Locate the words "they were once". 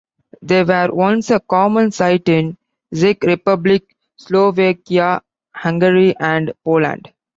0.41-1.29